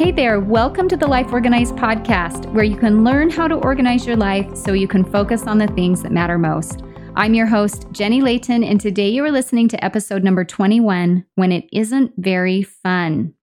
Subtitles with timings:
[0.00, 4.06] Hey there, welcome to the Life Organized podcast, where you can learn how to organize
[4.06, 6.82] your life so you can focus on the things that matter most.
[7.16, 11.52] I'm your host, Jenny Layton, and today you are listening to episode number 21 When
[11.52, 13.34] It Isn't Very Fun.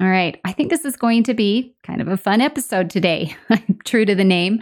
[0.00, 3.36] All right, I think this is going to be kind of a fun episode today,
[3.50, 4.60] I'm true to the name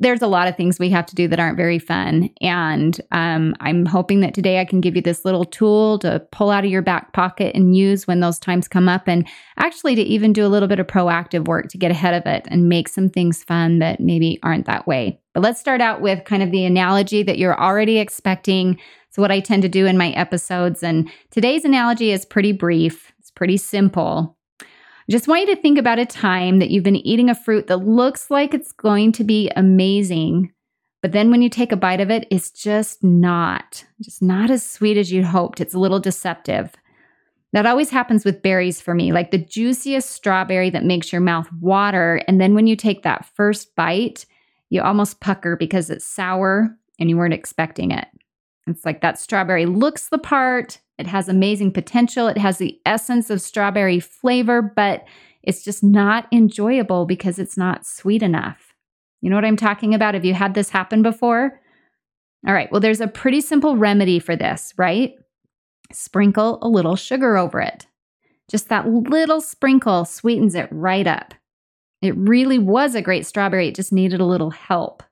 [0.00, 2.30] there's a lot of things we have to do that aren't very fun.
[2.40, 6.50] And um, I'm hoping that today I can give you this little tool to pull
[6.50, 9.26] out of your back pocket and use when those times come up, and
[9.56, 12.46] actually to even do a little bit of proactive work to get ahead of it
[12.48, 15.20] and make some things fun that maybe aren't that way.
[15.34, 18.78] But let's start out with kind of the analogy that you're already expecting.
[19.10, 20.82] So, what I tend to do in my episodes.
[20.82, 24.37] And today's analogy is pretty brief, it's pretty simple.
[25.10, 27.78] Just want you to think about a time that you've been eating a fruit that
[27.78, 30.52] looks like it's going to be amazing,
[31.00, 34.68] but then when you take a bite of it, it's just not, just not as
[34.68, 35.60] sweet as you'd hoped.
[35.60, 36.74] It's a little deceptive.
[37.54, 41.50] That always happens with berries for me, like the juiciest strawberry that makes your mouth
[41.60, 42.20] water.
[42.28, 44.26] And then when you take that first bite,
[44.68, 48.08] you almost pucker because it's sour and you weren't expecting it.
[48.66, 52.26] It's like that strawberry looks the part, it has amazing potential.
[52.26, 55.06] It has the essence of strawberry flavor, but
[55.42, 58.74] it's just not enjoyable because it's not sweet enough.
[59.20, 60.14] You know what I'm talking about?
[60.14, 61.60] Have you had this happen before?
[62.46, 65.14] All right, well, there's a pretty simple remedy for this, right?
[65.92, 67.86] Sprinkle a little sugar over it.
[68.48, 71.34] Just that little sprinkle sweetens it right up.
[72.00, 73.68] It really was a great strawberry.
[73.68, 75.02] It just needed a little help,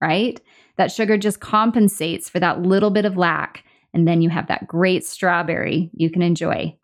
[0.00, 0.40] right?
[0.76, 3.64] That sugar just compensates for that little bit of lack.
[3.94, 6.76] And then you have that great strawberry you can enjoy.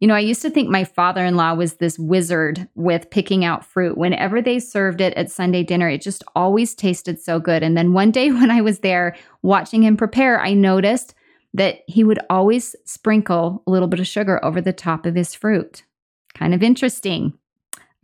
[0.00, 3.44] You know, I used to think my father in law was this wizard with picking
[3.44, 3.98] out fruit.
[3.98, 7.64] Whenever they served it at Sunday dinner, it just always tasted so good.
[7.64, 11.14] And then one day when I was there watching him prepare, I noticed
[11.54, 15.34] that he would always sprinkle a little bit of sugar over the top of his
[15.34, 15.82] fruit.
[16.34, 17.32] Kind of interesting.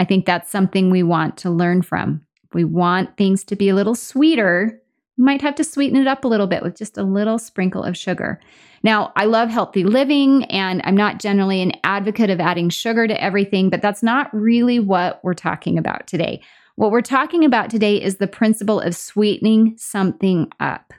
[0.00, 2.22] I think that's something we want to learn from.
[2.42, 4.80] If we want things to be a little sweeter,
[5.16, 7.84] you might have to sweeten it up a little bit with just a little sprinkle
[7.84, 8.40] of sugar.
[8.82, 13.22] Now, I love healthy living and I'm not generally an advocate of adding sugar to
[13.22, 16.42] everything, but that's not really what we're talking about today.
[16.76, 20.92] What we're talking about today is the principle of sweetening something up.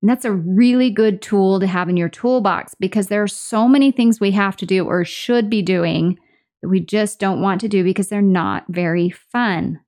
[0.00, 3.68] And that's a really good tool to have in your toolbox because there are so
[3.68, 6.18] many things we have to do or should be doing
[6.62, 9.80] that we just don't want to do because they're not very fun.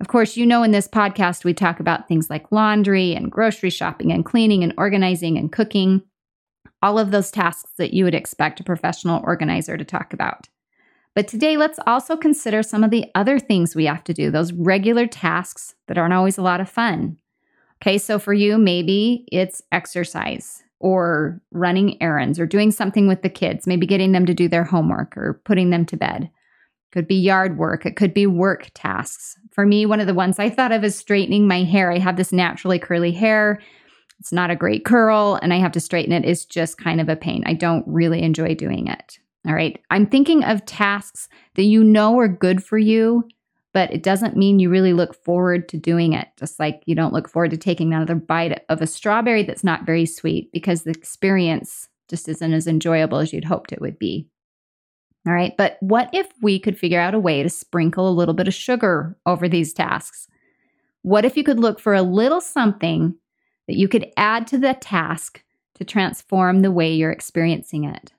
[0.00, 3.68] Of course, you know, in this podcast, we talk about things like laundry and grocery
[3.68, 6.02] shopping and cleaning and organizing and cooking,
[6.82, 10.48] all of those tasks that you would expect a professional organizer to talk about.
[11.14, 14.54] But today, let's also consider some of the other things we have to do, those
[14.54, 17.18] regular tasks that aren't always a lot of fun.
[17.82, 23.28] Okay, so for you, maybe it's exercise or running errands or doing something with the
[23.28, 26.30] kids, maybe getting them to do their homework or putting them to bed
[26.92, 29.36] could be yard work, it could be work tasks.
[29.52, 31.90] For me, one of the ones I thought of is straightening my hair.
[31.90, 33.60] I have this naturally curly hair.
[34.18, 36.24] It's not a great curl, and I have to straighten it.
[36.24, 37.42] It's just kind of a pain.
[37.46, 39.18] I don't really enjoy doing it.
[39.46, 39.80] All right.
[39.90, 43.26] I'm thinking of tasks that you know are good for you,
[43.72, 46.28] but it doesn't mean you really look forward to doing it.
[46.38, 49.86] Just like you don't look forward to taking another bite of a strawberry that's not
[49.86, 54.28] very sweet because the experience just isn't as enjoyable as you'd hoped it would be.
[55.26, 55.54] All right.
[55.56, 58.54] But what if we could figure out a way to sprinkle a little bit of
[58.54, 60.28] sugar over these tasks?
[61.02, 63.14] What if you could look for a little something
[63.66, 65.42] that you could add to the task
[65.74, 68.12] to transform the way you're experiencing it?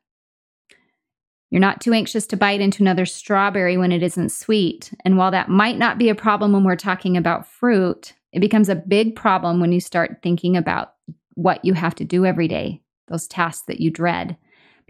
[1.50, 4.94] You're not too anxious to bite into another strawberry when it isn't sweet.
[5.04, 8.70] And while that might not be a problem when we're talking about fruit, it becomes
[8.70, 10.94] a big problem when you start thinking about
[11.34, 14.38] what you have to do every day, those tasks that you dread.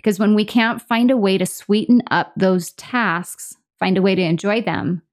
[0.01, 4.16] Because when we can't find a way to sweeten up those tasks, find a way
[4.16, 5.03] to enjoy them,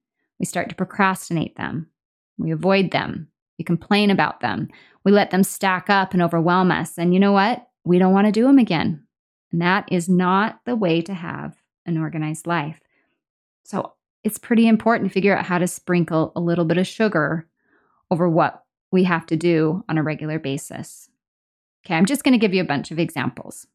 [0.41, 1.91] we start to procrastinate them.
[2.39, 3.29] We avoid them.
[3.59, 4.69] We complain about them.
[5.05, 6.97] We let them stack up and overwhelm us.
[6.97, 7.69] And you know what?
[7.85, 9.05] We don't want to do them again.
[9.53, 12.81] And that is not the way to have an organized life.
[13.65, 13.93] So
[14.25, 17.47] it's pretty important to figure out how to sprinkle a little bit of sugar
[18.11, 21.11] over what we have to do on a regular basis.
[21.85, 23.67] Okay, I'm just going to give you a bunch of examples.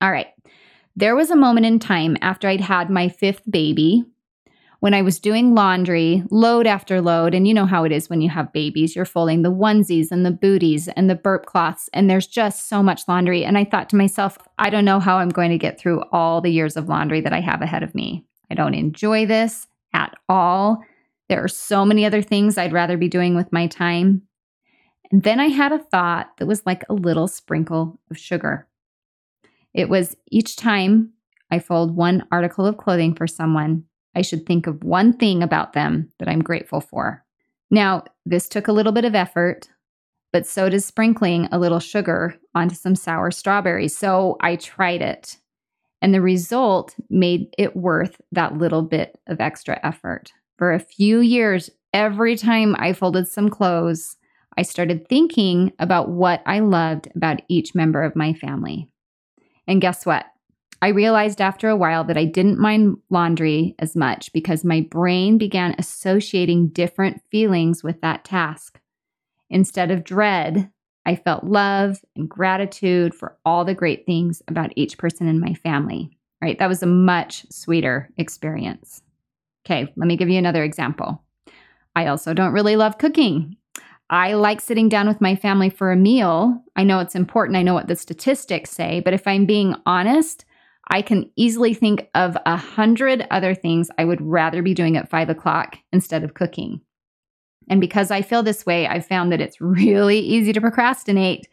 [0.00, 0.28] All right.
[0.96, 4.04] There was a moment in time after I'd had my fifth baby
[4.80, 7.34] when I was doing laundry, load after load.
[7.34, 8.94] And you know how it is when you have babies.
[8.94, 12.82] You're folding the onesies and the booties and the burp cloths, and there's just so
[12.82, 13.44] much laundry.
[13.44, 16.40] And I thought to myself, I don't know how I'm going to get through all
[16.40, 18.24] the years of laundry that I have ahead of me.
[18.50, 20.82] I don't enjoy this at all.
[21.28, 24.22] There are so many other things I'd rather be doing with my time.
[25.10, 28.66] And then I had a thought that was like a little sprinkle of sugar.
[29.74, 31.12] It was each time
[31.50, 33.84] I fold one article of clothing for someone,
[34.14, 37.24] I should think of one thing about them that I'm grateful for.
[37.70, 39.68] Now, this took a little bit of effort,
[40.32, 43.96] but so does sprinkling a little sugar onto some sour strawberries.
[43.96, 45.36] So I tried it,
[46.02, 50.32] and the result made it worth that little bit of extra effort.
[50.56, 54.16] For a few years, every time I folded some clothes,
[54.56, 58.88] I started thinking about what I loved about each member of my family.
[59.68, 60.26] And guess what?
[60.80, 65.36] I realized after a while that I didn't mind laundry as much because my brain
[65.36, 68.80] began associating different feelings with that task.
[69.50, 70.70] Instead of dread,
[71.04, 75.54] I felt love and gratitude for all the great things about each person in my
[75.54, 76.16] family.
[76.40, 76.58] Right?
[76.58, 79.02] That was a much sweeter experience.
[79.66, 81.24] Okay, let me give you another example.
[81.96, 83.56] I also don't really love cooking.
[84.10, 86.62] I like sitting down with my family for a meal.
[86.76, 87.56] I know it's important.
[87.56, 90.44] I know what the statistics say, but if I'm being honest,
[90.90, 95.10] I can easily think of a hundred other things I would rather be doing at
[95.10, 96.80] five o'clock instead of cooking.
[97.68, 101.46] And because I feel this way, I've found that it's really easy to procrastinate,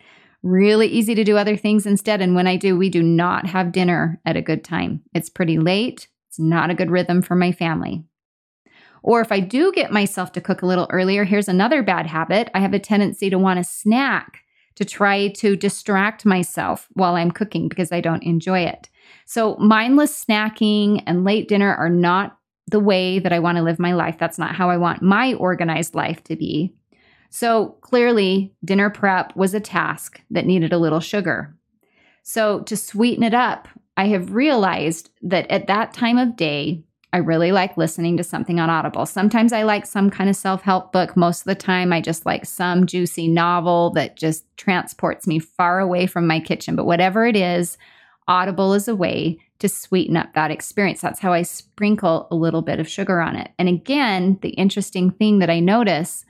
[0.43, 2.21] really easy to do other things instead.
[2.21, 5.01] And when I do, we do not have dinner at a good time.
[5.13, 6.07] It's pretty late.
[6.29, 8.05] It's not a good rhythm for my family.
[9.05, 12.49] Or if I do get myself to cook a little earlier, here's another bad habit.
[12.55, 14.39] I have a tendency to want a snack
[14.77, 18.89] to try to distract myself while I'm cooking because I don't enjoy it.
[19.27, 22.39] So, mindless snacking and late dinner are not
[22.71, 24.17] the way that I want to live my life.
[24.17, 26.73] That's not how I want my organized life to be.
[27.29, 31.55] So, clearly, dinner prep was a task that needed a little sugar.
[32.23, 36.84] So, to sweeten it up, I have realized that at that time of day,
[37.15, 39.05] I really like listening to something on Audible.
[39.05, 41.15] Sometimes I like some kind of self help book.
[41.15, 45.79] Most of the time, I just like some juicy novel that just transports me far
[45.79, 46.75] away from my kitchen.
[46.75, 47.77] But whatever it is,
[48.27, 50.99] Audible is a way to sweeten up that experience.
[50.99, 53.49] That's how I sprinkle a little bit of sugar on it.
[53.57, 56.25] And again, the interesting thing that I notice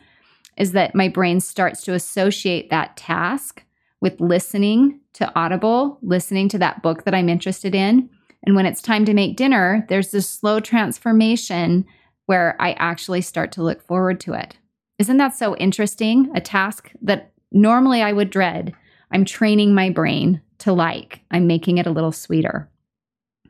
[0.55, 3.63] is that my brain starts to associate that task
[4.01, 8.07] with listening to Audible, listening to that book that I'm interested in.
[8.45, 11.85] And when it's time to make dinner, there's this slow transformation
[12.25, 14.57] where I actually start to look forward to it.
[14.99, 16.31] Isn't that so interesting?
[16.35, 18.73] A task that normally I would dread,
[19.11, 21.21] I'm training my brain to like.
[21.31, 22.69] I'm making it a little sweeter.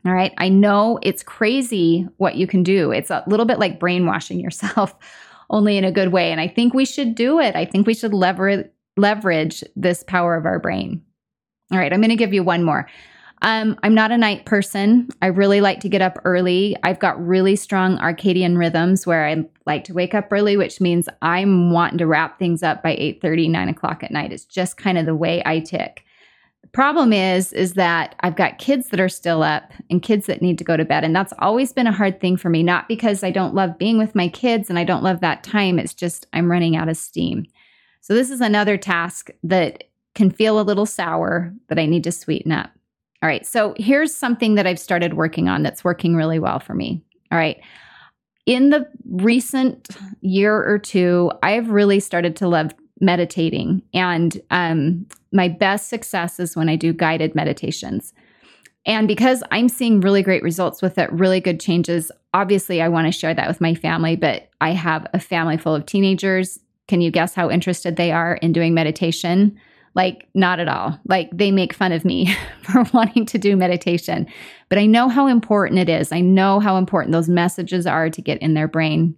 [0.04, 0.32] All right.
[0.38, 2.92] I know it's crazy what you can do.
[2.92, 4.94] It's a little bit like brainwashing yourself,
[5.50, 6.30] only in a good way.
[6.30, 7.56] And I think we should do it.
[7.56, 11.02] I think we should lever- leverage this power of our brain.
[11.72, 11.92] All right.
[11.92, 12.88] I'm going to give you one more.
[13.42, 15.08] Um, I'm not a night person.
[15.20, 16.76] I really like to get up early.
[16.82, 21.08] I've got really strong circadian rhythms where I like to wake up early, which means
[21.22, 24.32] I'm wanting to wrap things up by 8 30, 9 o'clock at night.
[24.32, 26.04] It's just kind of the way I tick.
[26.62, 30.42] The problem is, is that I've got kids that are still up and kids that
[30.42, 31.04] need to go to bed.
[31.04, 33.98] And that's always been a hard thing for me, not because I don't love being
[33.98, 35.78] with my kids and I don't love that time.
[35.78, 37.44] It's just I'm running out of steam.
[38.00, 39.84] So this is another task that
[40.14, 42.70] can feel a little sour that I need to sweeten up.
[43.22, 43.46] All right.
[43.46, 47.02] So here's something that I've started working on that's working really well for me.
[47.32, 47.60] All right.
[48.44, 49.88] In the recent
[50.20, 53.82] year or two, I've really started to love meditating.
[53.92, 58.12] And um, my best success is when I do guided meditations.
[58.86, 63.06] And because I'm seeing really great results with it, really good changes, obviously I want
[63.06, 66.60] to share that with my family, but I have a family full of teenagers.
[66.86, 69.58] Can you guess how interested they are in doing meditation?
[69.96, 71.00] Like, not at all.
[71.06, 74.26] Like, they make fun of me for wanting to do meditation.
[74.68, 76.12] But I know how important it is.
[76.12, 79.16] I know how important those messages are to get in their brain.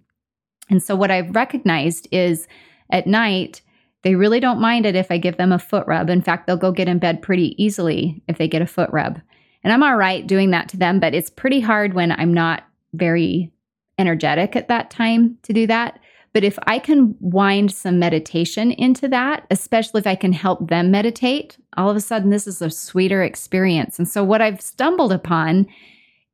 [0.69, 2.47] And so, what I've recognized is
[2.89, 3.61] at night,
[4.03, 6.09] they really don't mind it if I give them a foot rub.
[6.09, 9.19] In fact, they'll go get in bed pretty easily if they get a foot rub.
[9.63, 12.63] And I'm all right doing that to them, but it's pretty hard when I'm not
[12.93, 13.51] very
[13.97, 15.99] energetic at that time to do that.
[16.31, 20.91] But if I can wind some meditation into that, especially if I can help them
[20.91, 23.97] meditate, all of a sudden this is a sweeter experience.
[23.97, 25.67] And so, what I've stumbled upon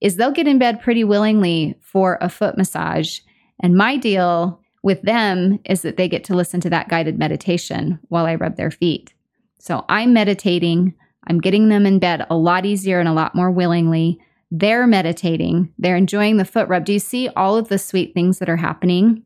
[0.02, 3.20] is they'll get in bed pretty willingly for a foot massage.
[3.62, 8.00] And my deal with them is that they get to listen to that guided meditation
[8.10, 9.14] while I rub their feet.
[9.58, 10.94] So I'm meditating,
[11.28, 14.20] I'm getting them in bed a lot easier and a lot more willingly.
[14.52, 16.86] They're meditating, they're enjoying the foot rub.
[16.86, 19.24] Do you see all of the sweet things that are happening?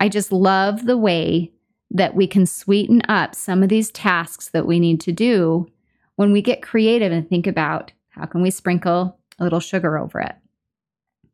[0.00, 1.52] I just love the way
[1.90, 5.68] that we can sweeten up some of these tasks that we need to do
[6.16, 10.20] when we get creative and think about how can we sprinkle a little sugar over
[10.20, 10.34] it.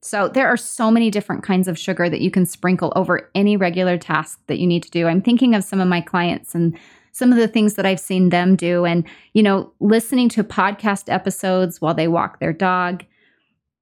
[0.02, 3.56] So there are so many different kinds of sugar that you can sprinkle over any
[3.56, 5.06] regular task that you need to do.
[5.06, 6.78] I'm thinking of some of my clients and
[7.12, 11.12] some of the things that I've seen them do and you know listening to podcast
[11.12, 13.04] episodes while they walk their dog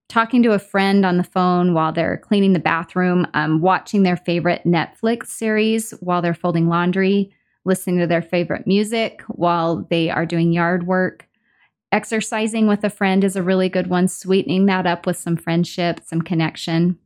[0.08, 4.16] talking to a friend on the phone while they're cleaning the bathroom, um, watching their
[4.16, 7.32] favorite Netflix series while they're folding laundry,
[7.64, 11.26] listening to their favorite music while they are doing yard work.
[11.92, 16.00] Exercising with a friend is a really good one, sweetening that up with some friendship,
[16.04, 16.98] some connection.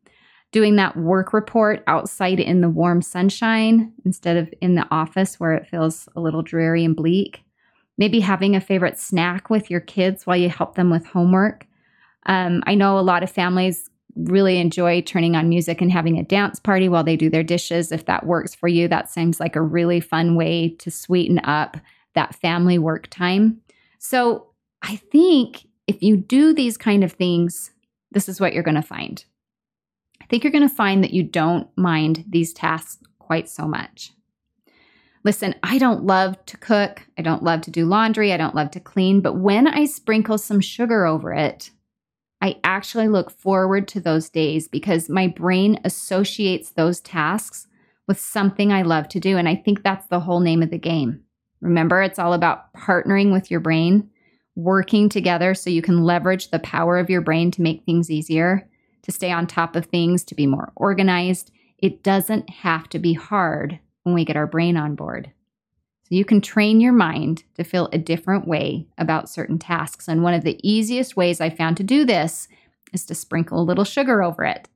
[0.51, 5.53] Doing that work report outside in the warm sunshine instead of in the office where
[5.53, 7.43] it feels a little dreary and bleak.
[7.99, 11.67] Maybe having a favorite snack with your kids while you help them with homework.
[12.29, 16.25] Um, I know a lot of families really enjoy turning on music and having a
[16.25, 17.93] dance party while they do their dishes.
[17.93, 21.77] If that works for you, that seems like a really fun way to sweeten up
[22.15, 23.61] that family work time.
[23.99, 24.49] So
[24.83, 27.71] I think if you do these kind of things,
[28.11, 29.25] this is what you're going to find.
[30.21, 34.13] I think you're going to find that you don't mind these tasks quite so much.
[35.25, 37.07] Listen, I don't love to cook.
[37.19, 38.33] I don't love to do laundry.
[38.33, 39.21] I don't love to clean.
[39.21, 41.71] But when I sprinkle some sugar over it,
[42.41, 47.67] I actually look forward to those days because my brain associates those tasks
[48.07, 49.37] with something I love to do.
[49.37, 51.23] And I think that's the whole name of the game.
[51.61, 54.09] Remember, it's all about partnering with your brain,
[54.55, 58.69] working together so you can leverage the power of your brain to make things easier,
[59.03, 61.51] to stay on top of things, to be more organized.
[61.79, 65.33] It doesn't have to be hard when we get our brain on board.
[66.09, 70.09] So you can train your mind to feel a different way about certain tasks.
[70.09, 72.49] And one of the easiest ways I found to do this
[72.95, 74.71] is to sprinkle a little sugar over it.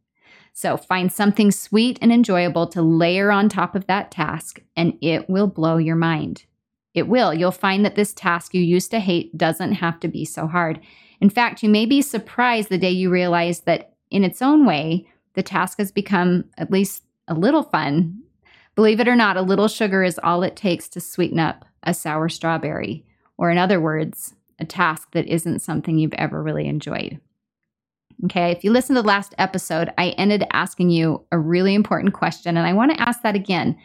[0.53, 5.31] So find something sweet and enjoyable to layer on top of that task, and it
[5.31, 6.45] will blow your mind.
[6.93, 7.33] It will.
[7.33, 10.81] You'll find that this task you used to hate doesn't have to be so hard.
[11.23, 15.07] In fact, you may be surprised the day you realize that in its own way,
[15.33, 18.23] the task has become at least a little fun
[18.75, 21.93] Believe it or not, a little sugar is all it takes to sweeten up a
[21.93, 23.05] sour strawberry,
[23.37, 27.21] or in other words, a task that isn't something you've ever really enjoyed.
[28.25, 32.15] Okay, if you listen to the last episode, I ended asking you a really important
[32.15, 33.77] question, and I want to ask that again.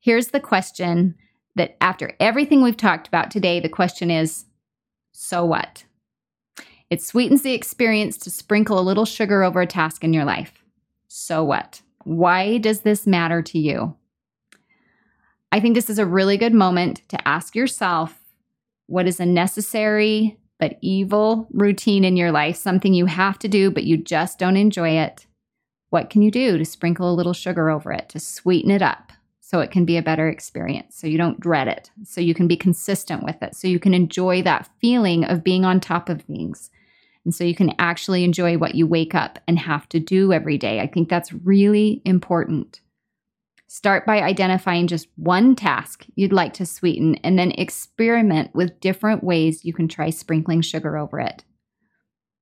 [0.00, 1.14] Here's the question
[1.54, 4.44] that after everything we've talked about today, the question is
[5.12, 5.84] so what?
[6.90, 10.62] It sweetens the experience to sprinkle a little sugar over a task in your life.
[11.08, 11.80] So what?
[12.04, 13.96] Why does this matter to you?
[15.56, 18.20] I think this is a really good moment to ask yourself
[18.88, 23.70] what is a necessary but evil routine in your life, something you have to do,
[23.70, 25.24] but you just don't enjoy it.
[25.88, 29.14] What can you do to sprinkle a little sugar over it, to sweeten it up
[29.40, 32.46] so it can be a better experience, so you don't dread it, so you can
[32.46, 36.20] be consistent with it, so you can enjoy that feeling of being on top of
[36.20, 36.68] things?
[37.24, 40.58] And so you can actually enjoy what you wake up and have to do every
[40.58, 40.80] day.
[40.80, 42.82] I think that's really important.
[43.76, 49.22] Start by identifying just one task you'd like to sweeten and then experiment with different
[49.22, 51.44] ways you can try sprinkling sugar over it.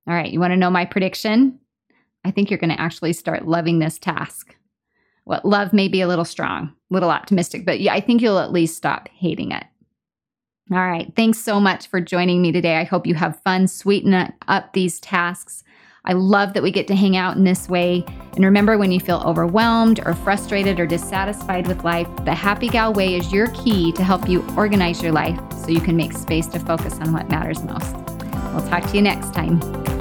[0.06, 1.58] All right, you want to know my prediction?
[2.24, 4.54] I think you're going to actually start loving this task.
[5.24, 8.38] Well, love may be a little strong, a little optimistic, but yeah, I think you'll
[8.38, 9.64] at least stop hating it.
[10.70, 11.12] All right.
[11.16, 12.76] Thanks so much for joining me today.
[12.76, 15.64] I hope you have fun sweetening up these tasks.
[16.06, 18.04] I love that we get to hang out in this way.
[18.34, 22.92] And remember, when you feel overwhelmed or frustrated or dissatisfied with life, the Happy Gal
[22.92, 26.46] Way is your key to help you organize your life so you can make space
[26.48, 27.94] to focus on what matters most.
[28.52, 29.93] We'll talk to you next time.